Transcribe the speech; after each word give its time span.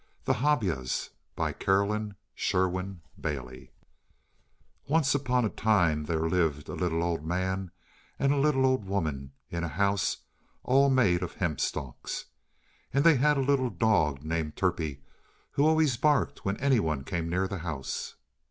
The 0.25 0.33
Hobyahs 0.41 1.11
CAROLYN 1.37 2.15
SHERWIN 2.33 3.01
BAILEY 3.21 3.71
Once 4.87 5.13
upon 5.13 5.45
a 5.45 5.49
time 5.49 6.05
there 6.05 6.27
lived 6.27 6.67
a 6.69 6.73
little 6.73 7.03
old 7.03 7.23
man 7.23 7.69
and 8.17 8.33
a 8.33 8.37
little 8.37 8.65
old 8.65 8.85
woman 8.85 9.33
in 9.51 9.63
a 9.63 9.67
house 9.67 10.17
all 10.63 10.89
made 10.89 11.21
of 11.21 11.35
hemp 11.35 11.59
stalks. 11.59 12.25
And 12.91 13.03
they 13.03 13.17
had 13.17 13.37
a 13.37 13.41
little 13.41 13.69
dog 13.69 14.23
named 14.23 14.55
Turpie 14.55 15.03
who 15.51 15.67
always 15.67 15.97
barked 15.97 16.43
when 16.43 16.57
anyone 16.57 17.03
came 17.03 17.29
near 17.29 17.47
the 17.47 17.59
house. 17.59 18.15